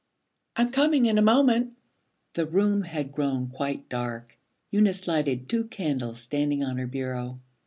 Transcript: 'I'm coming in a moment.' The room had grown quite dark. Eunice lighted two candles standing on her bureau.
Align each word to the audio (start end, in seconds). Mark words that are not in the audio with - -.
'I'm 0.55 0.71
coming 0.71 1.05
in 1.05 1.19
a 1.19 1.21
moment.' 1.21 1.73
The 2.33 2.47
room 2.47 2.81
had 2.81 3.11
grown 3.11 3.49
quite 3.49 3.87
dark. 3.87 4.35
Eunice 4.71 5.07
lighted 5.07 5.47
two 5.47 5.65
candles 5.65 6.21
standing 6.21 6.63
on 6.63 6.77
her 6.79 6.87
bureau. 6.87 7.39